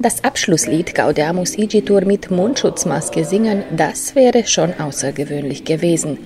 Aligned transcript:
Das 0.00 0.24
Abschlusslied 0.24 0.94
Gaudamus 0.94 1.58
Igitur 1.58 2.02
mit 2.04 2.30
Mundschutzmaske 2.30 3.24
singen, 3.24 3.64
das 3.76 4.14
wäre 4.14 4.46
schon 4.46 4.72
außergewöhnlich 4.78 5.64
gewesen. 5.64 6.18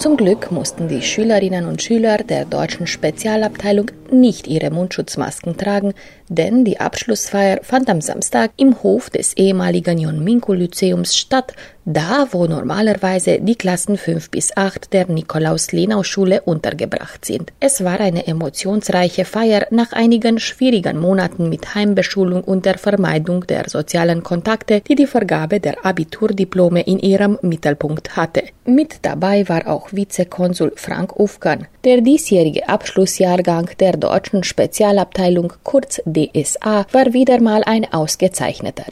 Zum 0.00 0.16
Glück 0.16 0.50
mussten 0.50 0.88
die 0.88 1.02
Schülerinnen 1.02 1.66
und 1.66 1.82
Schüler 1.82 2.16
der 2.16 2.46
deutschen 2.46 2.86
Spezialabteilung 2.86 3.90
nicht 4.10 4.46
ihre 4.46 4.70
Mundschutzmasken 4.70 5.58
tragen, 5.58 5.92
denn 6.28 6.64
die 6.64 6.80
Abschlussfeier 6.80 7.58
fand 7.62 7.90
am 7.90 8.00
Samstag 8.00 8.50
im 8.56 8.82
Hof 8.82 9.10
des 9.10 9.36
ehemaligen 9.36 9.98
Jon 9.98 10.24
Minko 10.24 10.54
Lyzeums 10.54 11.18
statt, 11.18 11.52
da 11.84 12.28
wo 12.30 12.46
normalerweise 12.46 13.40
die 13.40 13.56
Klassen 13.56 13.98
5 13.98 14.30
bis 14.30 14.56
8 14.56 14.92
der 14.92 15.06
Nikolaus-Lenau-Schule 15.06 16.42
untergebracht 16.42 17.24
sind. 17.24 17.52
Es 17.60 17.84
war 17.84 18.00
eine 18.00 18.26
emotionsreiche 18.26 19.26
Feier 19.26 19.66
nach 19.70 19.92
einigen 19.92 20.38
schwierigen 20.38 20.98
Monaten 20.98 21.48
mit 21.48 21.74
Heimbeschulung 21.74 22.42
und 22.42 22.64
der 22.64 22.78
Vermeidung 22.78 23.46
der 23.46 23.68
sozialen 23.68 24.22
Kontakte, 24.22 24.80
die 24.80 24.94
die 24.94 25.06
Vergabe 25.06 25.60
der 25.60 25.84
Abiturdiplome 25.84 26.82
in 26.82 26.98
ihrem 27.00 27.38
Mittelpunkt 27.42 28.16
hatte. 28.16 28.44
Mit 28.70 29.00
dabei 29.02 29.48
war 29.48 29.66
auch 29.66 29.92
Vizekonsul 29.92 30.74
Frank 30.76 31.18
Ufkan. 31.18 31.66
Der 31.82 32.02
diesjährige 32.02 32.68
Abschlussjahrgang 32.68 33.68
der 33.80 33.96
deutschen 33.96 34.44
Spezialabteilung 34.44 35.54
kurz 35.64 36.00
DSA 36.04 36.86
war 36.92 37.12
wieder 37.12 37.40
mal 37.40 37.64
ein 37.64 37.92
ausgezeichneter. 37.92 38.84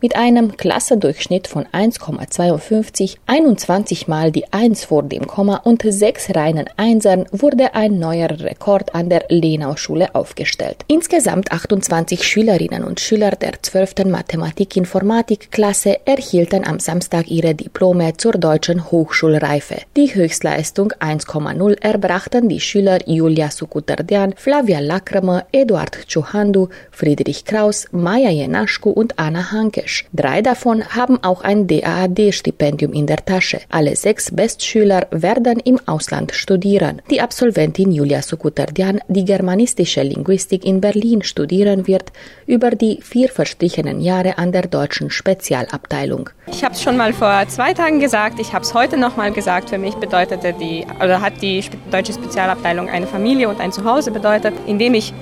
Mit 0.00 0.14
einem 0.14 0.56
Klassendurchschnitt 0.56 1.48
von 1.48 1.64
1,52, 1.64 3.16
21 3.26 4.06
mal 4.06 4.30
die 4.30 4.52
1 4.52 4.84
vor 4.84 5.02
dem 5.02 5.26
Komma 5.26 5.56
und 5.64 5.82
sechs 5.84 6.32
reinen 6.32 6.66
Einsern 6.76 7.24
wurde 7.32 7.74
ein 7.74 7.98
neuer 7.98 8.30
Rekord 8.30 8.94
an 8.94 9.08
der 9.08 9.24
Lenau-Schule 9.30 10.14
aufgestellt. 10.14 10.84
Insgesamt 10.86 11.50
28 11.50 12.22
Schülerinnen 12.22 12.84
und 12.84 13.00
Schüler 13.00 13.32
der 13.32 13.60
12. 13.60 14.04
Mathematik-Informatik-Klasse 14.04 16.06
erhielten 16.06 16.64
am 16.64 16.78
Samstag 16.78 17.28
ihre 17.28 17.56
Diplome 17.56 18.16
zur 18.16 18.32
deutschen 18.32 18.92
Hochschulreife. 19.24 19.76
Die 19.96 20.14
Höchstleistung 20.14 20.92
1,0 21.00 21.82
erbrachten 21.82 22.48
die 22.48 22.60
Schüler 22.60 22.98
Julia 23.06 23.50
Sukutardian, 23.50 24.34
Flavia 24.36 24.80
Lakrama, 24.80 25.44
Eduard 25.52 26.06
Chuhandu, 26.06 26.68
Friedrich 26.90 27.44
Kraus, 27.44 27.86
Maja 27.90 28.30
Jenaschku 28.30 28.90
und 28.90 29.18
Anna 29.18 29.50
Hankesch. 29.50 30.04
Drei 30.12 30.42
davon 30.42 30.84
haben 30.90 31.22
auch 31.22 31.42
ein 31.42 31.66
DAAD-Stipendium 31.66 32.92
in 32.92 33.06
der 33.06 33.24
Tasche. 33.24 33.60
Alle 33.70 33.96
sechs 33.96 34.30
Bestschüler 34.30 35.06
werden 35.10 35.58
im 35.60 35.80
Ausland 35.86 36.32
studieren. 36.34 37.00
Die 37.10 37.20
Absolventin 37.20 37.92
Julia 37.92 38.20
Sukutardian, 38.20 39.00
die 39.08 39.24
germanistische 39.24 40.02
Linguistik 40.02 40.64
in 40.64 40.80
Berlin 40.80 41.22
studieren 41.22 41.86
wird, 41.86 42.12
über 42.46 42.70
die 42.70 43.00
vier 43.00 43.28
verstrichenen 43.30 44.00
Jahre 44.00 44.36
an 44.38 44.52
der 44.52 44.66
deutschen 44.66 45.10
Spezialabteilung. 45.10 46.30
Ich 46.46 46.62
habe 46.62 46.74
es 46.74 46.82
schon 46.82 46.96
mal 46.96 47.12
vor 47.14 47.44
zwei 47.48 47.72
Tagen 47.72 48.00
gesagt, 48.00 48.38
ich 48.38 48.52
habe 48.52 48.64
es 48.64 48.74
heute 48.74 48.98
noch 48.98 49.13
mal 49.16 49.32
gesagt. 49.32 49.70
Für 49.70 49.78
mich 49.78 49.94
bedeutete 49.94 50.52
die, 50.52 50.86
oder 51.02 51.20
hat 51.20 51.40
die 51.42 51.62
deutsche 51.90 52.12
Spezialabteilung 52.12 52.88
eine 52.88 53.06
Familie 53.06 53.48
und 53.48 53.60
ein 53.60 53.72
Zuhause 53.72 54.10
bedeutet, 54.10 54.54
in 54.66 54.78
dem 54.78 54.94
ich 54.94 55.12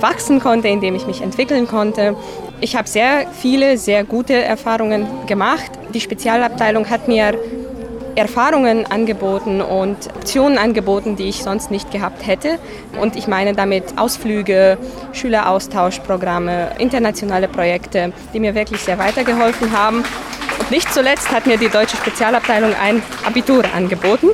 wachsen 0.00 0.40
konnte, 0.40 0.68
in 0.68 0.80
dem 0.80 0.94
ich 0.94 1.06
mich 1.06 1.22
entwickeln 1.22 1.66
konnte. 1.66 2.16
Ich 2.60 2.76
habe 2.76 2.88
sehr 2.88 3.26
viele, 3.32 3.78
sehr 3.78 4.04
gute 4.04 4.34
Erfahrungen 4.34 5.06
gemacht. 5.26 5.70
Die 5.94 6.00
Spezialabteilung 6.00 6.88
hat 6.88 7.08
mir 7.08 7.38
Erfahrungen 8.16 8.86
angeboten 8.86 9.60
und 9.60 10.08
Optionen 10.16 10.56
angeboten, 10.56 11.16
die 11.16 11.28
ich 11.28 11.42
sonst 11.42 11.70
nicht 11.70 11.90
gehabt 11.90 12.26
hätte. 12.26 12.58
Und 13.00 13.14
ich 13.14 13.28
meine 13.28 13.52
damit 13.52 13.98
Ausflüge, 13.98 14.78
Schüleraustauschprogramme, 15.12 16.70
internationale 16.78 17.46
Projekte, 17.46 18.12
die 18.32 18.40
mir 18.40 18.54
wirklich 18.54 18.80
sehr 18.80 18.98
weitergeholfen 18.98 19.70
haben. 19.76 20.02
Nicht 20.68 20.92
zuletzt 20.92 21.30
hat 21.30 21.46
mir 21.46 21.56
die 21.56 21.68
deutsche 21.68 21.96
Spezialabteilung 21.96 22.74
ein 22.74 23.00
Abitur 23.24 23.64
angeboten. 23.72 24.30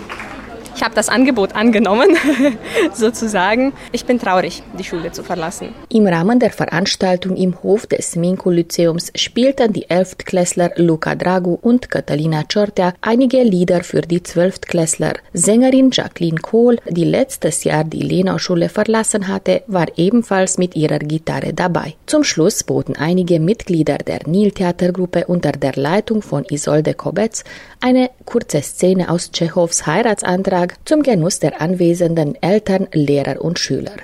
Ich 0.74 0.82
habe 0.82 0.94
das 0.94 1.08
Angebot 1.08 1.54
angenommen, 1.54 2.16
sozusagen. 2.94 3.72
Ich 3.92 4.04
bin 4.04 4.18
traurig, 4.18 4.62
die 4.78 4.84
Schule 4.84 5.12
zu 5.12 5.22
verlassen. 5.22 5.68
Im 5.88 6.06
Rahmen 6.06 6.38
der 6.38 6.50
Veranstaltung 6.50 7.36
im 7.36 7.62
Hof 7.62 7.86
des 7.86 8.16
Minko-Lyzeums 8.16 9.12
spielten 9.14 9.72
die 9.72 9.88
Elftklässler 9.88 10.72
Luca 10.76 11.14
Dragu 11.14 11.58
und 11.60 11.90
Catalina 11.90 12.44
Ciortea 12.48 12.94
einige 13.00 13.42
Lieder 13.42 13.84
für 13.84 14.00
die 14.00 14.22
Zwölftklässler. 14.22 15.14
Sängerin 15.32 15.90
Jacqueline 15.92 16.38
Kohl, 16.38 16.78
die 16.88 17.04
letztes 17.04 17.64
Jahr 17.64 17.84
die 17.84 18.02
Lenau-Schule 18.02 18.68
verlassen 18.68 19.28
hatte, 19.28 19.62
war 19.66 19.86
ebenfalls 19.96 20.58
mit 20.58 20.74
ihrer 20.74 20.98
Gitarre 20.98 21.52
dabei. 21.52 21.94
Zum 22.06 22.24
Schluss 22.24 22.64
boten 22.64 22.96
einige 22.96 23.40
Mitglieder 23.40 23.98
der 23.98 24.20
Nil-Theatergruppe 24.26 25.26
unter 25.26 25.52
der 25.52 25.74
Leitung 25.74 26.22
von 26.22 26.44
Isolde 26.46 26.94
Kobetz 26.94 27.44
eine 27.80 28.10
kurze 28.24 28.62
Szene 28.62 29.10
aus 29.10 29.30
Tschechows 29.30 29.86
Heiratsantrag 29.86 30.71
zum 30.84 31.02
Genuss 31.02 31.38
der 31.38 31.60
anwesenden 31.60 32.40
Eltern, 32.42 32.88
Lehrer 32.92 33.42
und 33.42 33.58
Schüler. 33.58 33.96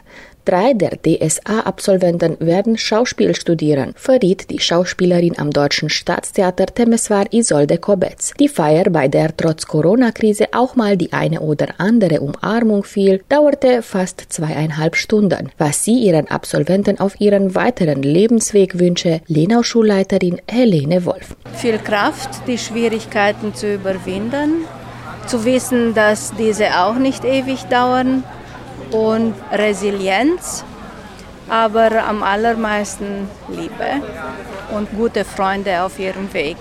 Drei 0.49 0.73
der 0.73 0.93
DSA-Absolventen 1.03 2.39
werden 2.41 2.79
Schauspiel 2.79 3.35
studieren, 3.35 3.93
verriet 3.97 4.49
die 4.49 4.61
Schauspielerin 4.61 5.39
am 5.39 5.51
Deutschen 5.51 5.91
Staatstheater 5.91 6.65
Temeswar 6.65 7.27
Isolde 7.35 7.77
Kobetz. 7.77 8.33
Die 8.41 8.49
Feier, 8.49 8.85
bei 8.85 9.09
der 9.09 9.37
trotz 9.37 9.67
Corona-Krise 9.67 10.47
auch 10.53 10.75
mal 10.75 10.97
die 10.97 11.13
eine 11.13 11.41
oder 11.41 11.75
andere 11.77 12.23
Umarmung 12.23 12.83
fiel, 12.85 13.21
dauerte 13.29 13.83
fast 13.83 14.25
zweieinhalb 14.31 14.97
Stunden. 14.97 15.51
Was 15.59 15.85
sie 15.85 15.99
ihren 15.99 16.29
Absolventen 16.29 16.99
auf 16.99 17.21
ihren 17.21 17.55
weiteren 17.55 18.03
Lebensweg 18.03 18.79
wünsche, 18.79 19.21
Lenau-Schulleiterin 19.27 20.41
Helene 20.51 21.05
Wolf. 21.05 21.37
Viel 21.57 21.77
Kraft, 21.77 22.31
die 22.47 22.57
Schwierigkeiten 22.57 23.55
zu 23.55 23.75
überwinden, 23.75 24.65
zu 25.29 25.45
wissen, 25.45 25.95
dass 25.95 26.33
diese 26.35 26.81
auch 26.81 26.95
nicht 26.95 27.25
ewig 27.25 27.65
dauern 27.65 28.25
und 28.91 29.35
Resilienz, 29.53 30.65
aber 31.49 32.05
am 32.05 32.23
allermeisten 32.23 33.29
Liebe 33.49 34.03
und 34.71 34.91
gute 34.97 35.25
Freunde 35.25 35.83
auf 35.83 35.99
ihrem 35.99 36.33
Weg. 36.33 36.57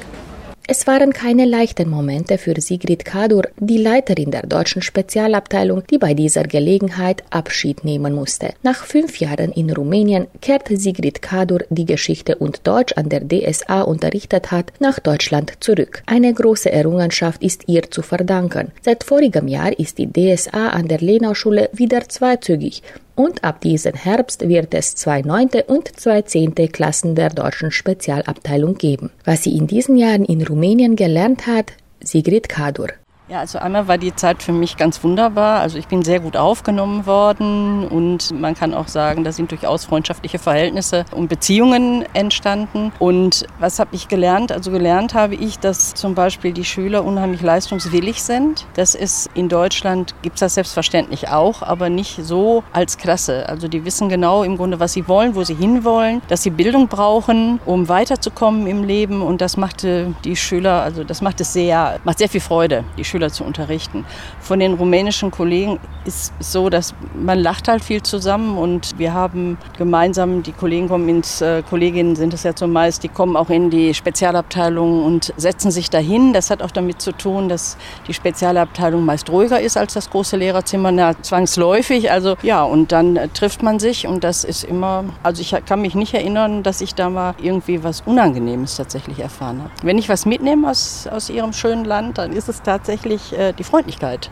Es 0.70 0.86
waren 0.86 1.14
keine 1.14 1.46
leichten 1.46 1.90
Momente 1.90 2.38
für 2.38 2.60
Sigrid 2.60 3.06
Kadur, 3.06 3.44
die 3.58 3.78
Leiterin 3.78 4.32
der 4.32 4.46
deutschen 4.46 4.82
Spezialabteilung, 4.82 5.84
die 5.90 5.98
bei 5.98 6.14
dieser 6.14 6.44
Gelegenheit 6.44 7.24
Abschied 7.30 7.86
nehmen 7.86 8.14
musste. 8.14 8.50
Nach 8.64 8.84
fünf 8.84 9.18
Jahren 9.22 9.54
in 9.54 9.72
Rumänien 9.72 10.28
kehrte 10.42 10.76
Sigrid 10.76 11.22
Kadur, 11.22 11.62
die 11.70 11.86
Geschichte 11.86 12.36
und 12.36 12.68
Deutsch 12.68 12.92
an 12.98 13.08
der 13.08 13.22
DSA 13.22 13.84
unterrichtet 13.84 14.52
hat, 14.52 14.74
nach 14.80 15.00
Deutschland 15.00 15.54
zurück. 15.62 16.04
Eine 16.06 16.34
große 16.34 16.70
Errungenschaft 16.70 17.42
ist 17.44 17.64
ihr 17.68 17.90
zu 17.90 18.02
verdanken. 18.02 18.74
Seit 18.82 19.06
vorigem 19.06 19.48
Jahr 19.48 19.72
ist 19.80 19.98
die 19.98 20.12
DSA 20.12 20.72
an 20.72 20.90
der 20.90 21.00
Lenau-Schule 21.00 21.70
wieder 21.72 22.10
zweizügig 22.10 22.84
und 23.18 23.44
ab 23.44 23.62
diesem 23.62 23.96
Herbst 23.96 24.48
wird 24.48 24.74
es 24.74 24.96
zwei 24.96 25.22
neunte 25.22 25.64
und 25.64 26.00
zwei 26.00 26.22
zehnte 26.22 26.68
Klassen 26.68 27.16
der 27.16 27.30
deutschen 27.30 27.72
Spezialabteilung 27.72 28.78
geben. 28.78 29.10
Was 29.26 29.44
sie 29.44 29.58
in 29.58 29.68
diesen 29.68 29.98
Jahren 29.98 30.24
in 30.24 30.46
Rumänien 30.46 30.96
gelernt 30.96 31.48
hat, 31.48 31.74
Sigrid 32.00 32.48
Kadur. 32.48 32.90
Ja, 33.30 33.40
also 33.40 33.60
einmal 33.60 33.90
war 33.90 33.98
die 33.98 34.16
Zeit 34.16 34.42
für 34.42 34.54
mich 34.54 34.78
ganz 34.78 35.04
wunderbar. 35.04 35.60
Also 35.60 35.78
ich 35.78 35.90
bin 35.90 36.02
sehr 36.02 36.22
gut 36.22 36.38
aufgenommen 36.38 37.06
worden 37.06 37.86
und 37.86 38.32
man 38.40 38.56
kann 38.56 38.74
auch 38.74 38.88
sagen, 38.88 39.26
da 39.26 39.34
sind 39.34 39.52
durchaus 39.52 39.84
freundschaftliche 39.84 40.40
Verhältnisse 40.40 41.04
und 41.12 41.28
Beziehungen 41.28 42.06
entstanden. 42.14 42.94
Und 43.00 43.46
was 43.60 43.80
habe 43.80 43.90
ich 43.94 44.08
gelernt? 44.08 44.54
Also 44.54 44.72
gelernt 44.72 45.14
habe 45.14 45.36
ich, 45.36 45.60
dass 45.60 45.94
zum 45.94 46.16
Beispiel 46.16 46.54
die 46.54 46.64
Schüler 46.64 47.04
unheimlich 47.04 47.42
leistungswillig 47.42 48.24
sind. 48.24 48.66
Das 48.76 48.96
ist 48.96 49.30
in 49.34 49.50
Deutschland, 49.50 50.16
gibt 50.22 50.36
es 50.36 50.40
das 50.40 50.54
selbstverständlich 50.54 51.28
auch, 51.28 51.62
aber 51.64 51.90
nicht 51.90 52.24
so 52.24 52.64
als 52.72 52.98
Klasse. 52.98 53.50
Also 53.50 53.68
die 53.68 53.84
wissen 53.84 54.08
genau 54.08 54.44
im 54.44 54.56
Grunde, 54.56 54.80
was 54.80 54.94
sie 54.94 55.06
wollen, 55.10 55.36
wo 55.36 55.44
sie 55.44 55.56
hinwollen, 55.56 56.22
dass 56.30 56.44
sie 56.44 56.50
Bildung 56.50 56.88
brauchen, 56.88 57.60
um 57.66 57.90
weiterzukommen 57.90 58.68
im 58.68 58.86
Leben. 58.86 59.22
Und 59.22 59.42
das 59.42 59.58
machte 59.58 60.16
die 60.24 60.38
Schüler, 60.38 60.82
also 60.82 61.04
das 61.04 61.22
macht 61.22 61.42
es 61.42 61.52
sehr, 61.52 62.00
macht 62.06 62.20
sehr 62.20 62.30
viel 62.30 62.40
Freude. 62.40 62.86
Die 62.98 63.04
Schüler 63.04 63.17
Schüler 63.18 63.32
zu 63.32 63.44
unterrichten. 63.44 64.06
Von 64.40 64.60
den 64.60 64.74
rumänischen 64.74 65.32
Kollegen 65.32 65.80
ist 66.06 66.34
so, 66.40 66.70
dass 66.70 66.94
man 67.16 67.40
lacht 67.40 67.68
halt 67.68 67.84
viel 67.84 68.04
zusammen 68.04 68.58
und 68.58 68.98
wir 69.00 69.14
haben 69.14 69.58
gemeinsam, 69.78 70.44
die 70.44 70.52
Kollegen 70.52 70.88
kommen 70.88 71.10
ins, 71.10 71.42
äh, 71.42 71.64
Kolleginnen 71.68 72.16
sind 72.16 72.34
es 72.34 72.44
ja 72.44 72.56
zumeist, 72.56 73.04
die 73.04 73.08
kommen 73.08 73.36
auch 73.36 73.50
in 73.50 73.72
die 73.72 73.96
Spezialabteilung 73.96 75.04
und 75.04 75.34
setzen 75.36 75.72
sich 75.72 75.90
dahin. 75.90 76.32
Das 76.32 76.52
hat 76.52 76.62
auch 76.62 76.70
damit 76.70 77.02
zu 77.02 77.12
tun, 77.12 77.50
dass 77.50 77.78
die 78.08 78.14
Spezialabteilung 78.14 79.04
meist 79.04 79.30
ruhiger 79.32 79.60
ist 79.60 79.78
als 79.78 79.96
das 79.96 80.12
große 80.12 80.38
Lehrerzimmer, 80.38 80.92
na, 80.92 81.20
zwangsläufig. 81.20 82.12
Also 82.12 82.36
ja, 82.44 82.64
und 82.64 82.92
dann 82.92 83.16
äh, 83.16 83.30
trifft 83.30 83.64
man 83.64 83.80
sich 83.80 84.06
und 84.06 84.24
das 84.24 84.44
ist 84.44 84.64
immer, 84.64 85.06
also 85.24 85.42
ich 85.42 85.56
kann 85.66 85.82
mich 85.82 85.96
nicht 85.96 86.14
erinnern, 86.14 86.62
dass 86.62 86.82
ich 86.82 86.94
da 86.94 87.10
mal 87.10 87.34
irgendwie 87.42 87.84
was 87.84 88.02
Unangenehmes 88.02 88.78
tatsächlich 88.78 89.20
erfahren 89.20 89.60
habe. 89.60 89.72
Wenn 89.82 89.98
ich 89.98 90.08
was 90.08 90.28
mitnehme 90.28 90.70
aus, 90.70 91.08
aus 91.08 91.32
Ihrem 91.32 91.52
schönen 91.52 91.84
Land, 91.84 92.20
dann 92.20 92.32
ist 92.32 92.48
es 92.48 92.62
tatsächlich 92.62 93.07
äh, 93.16 93.54
die 93.54 93.64
Freundlichkeit. 93.64 94.30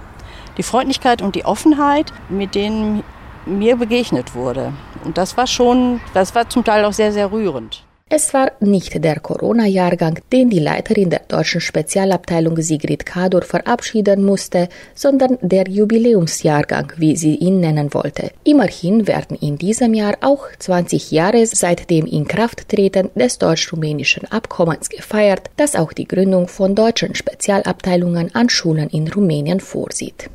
Die 0.57 0.63
Freundlichkeit 0.63 1.21
und 1.21 1.35
die 1.35 1.45
Offenheit, 1.45 2.13
mit 2.29 2.55
denen 2.55 3.03
mir 3.45 3.75
begegnet 3.75 4.35
wurde. 4.35 4.73
Und 5.03 5.17
das 5.17 5.37
war 5.37 5.47
schon, 5.47 6.01
das 6.13 6.35
war 6.35 6.49
zum 6.49 6.63
Teil 6.63 6.83
auch 6.85 6.93
sehr, 6.93 7.11
sehr 7.11 7.31
rührend. 7.31 7.84
Es 8.07 8.35
war 8.35 8.51
nicht 8.59 9.03
der 9.03 9.19
Corona-Jahrgang, 9.19 10.19
den 10.31 10.51
die 10.51 10.59
Leiterin 10.59 11.09
der 11.09 11.21
deutschen 11.27 11.59
Spezialabteilung 11.59 12.55
Sigrid 12.61 13.03
Kador 13.03 13.41
verabschieden 13.41 14.23
musste, 14.23 14.69
sondern 14.93 15.39
der 15.41 15.67
Jubiläumsjahrgang, 15.67 16.93
wie 16.97 17.15
sie 17.15 17.33
ihn 17.33 17.61
nennen 17.61 17.95
wollte. 17.95 18.29
Immerhin 18.43 19.07
werden 19.07 19.35
in 19.35 19.57
diesem 19.57 19.95
Jahr 19.95 20.17
auch 20.21 20.45
20 20.59 21.09
Jahre 21.09 21.47
seit 21.47 21.89
dem 21.89 22.05
Inkrafttreten 22.05 23.09
des 23.15 23.39
deutsch-rumänischen 23.39 24.31
Abkommens 24.31 24.89
gefeiert, 24.89 25.49
das 25.57 25.75
auch 25.75 25.91
die 25.91 26.07
Gründung 26.07 26.47
von 26.47 26.75
deutschen 26.75 27.15
Spezialabteilungen 27.15 28.35
an 28.35 28.49
Schulen 28.49 28.89
in 28.89 29.07
Rumänien 29.07 29.59
vorsieht. 29.59 30.29